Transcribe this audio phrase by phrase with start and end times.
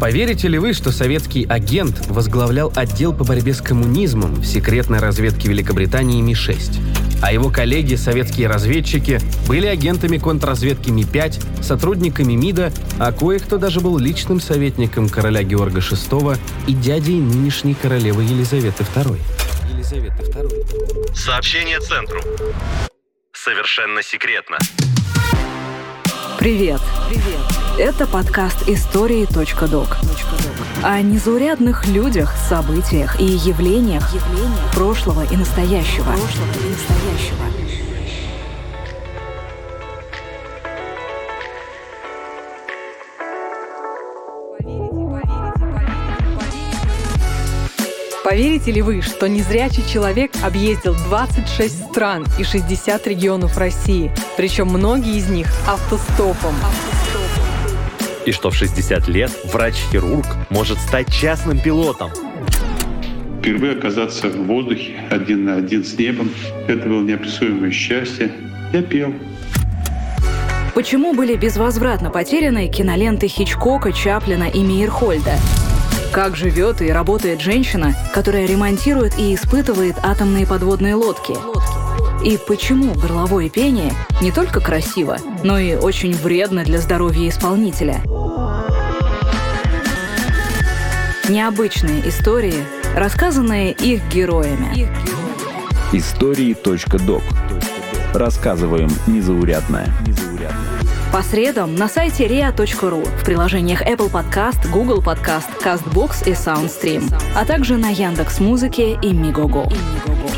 [0.00, 5.48] Поверите ли вы, что советский агент возглавлял отдел по борьбе с коммунизмом в секретной разведке
[5.48, 7.20] Великобритании Ми-6?
[7.20, 13.98] А его коллеги, советские разведчики, были агентами контрразведки Ми-5, сотрудниками МИДа, а кое-кто даже был
[13.98, 16.38] личным советником короля Георга VI
[16.68, 19.18] и дядей нынешней королевы Елизаветы II.
[19.72, 21.14] Елизаветы II.
[21.16, 22.20] Сообщение центру.
[23.32, 24.58] Совершенно секретно.
[26.38, 26.80] Привет.
[27.08, 27.24] Привет.
[27.78, 29.96] Это подкаст истории.док.
[30.84, 36.04] О незаурядных людях, событиях и явлениях, явлениях прошлого и настоящего.
[36.04, 37.27] Прошлого и настоящего.
[48.28, 55.16] Поверите ли вы, что незрячий человек объездил 26 стран и 60 регионов России, причем многие
[55.16, 56.54] из них автостопом?
[58.26, 62.10] И что в 60 лет врач-хирург может стать частным пилотом.
[63.40, 66.30] Впервые оказаться в воздухе один на один с небом—
[66.68, 68.30] это было неописуемое счастье.
[68.74, 69.14] Я пел.
[70.74, 75.38] Почему были безвозвратно потеряны киноленты Хичкока, Чаплина и Мейерхольда?
[76.12, 81.34] Как живет и работает женщина, которая ремонтирует и испытывает атомные подводные лодки?
[82.24, 88.02] И почему горловое пение не только красиво, но и очень вредно для здоровья исполнителя?
[91.28, 92.64] Необычные истории,
[92.96, 94.88] рассказанные их героями.
[95.92, 97.22] Истории.док.
[98.14, 99.92] Рассказываем незаурядное.
[101.12, 107.44] По средам на сайте ria.ru, в приложениях Apple Podcast, Google Podcast, CastBox и SoundStream, а
[107.44, 109.68] также на Яндекс.Музыке и Мигого.
[109.70, 110.37] И Мигого.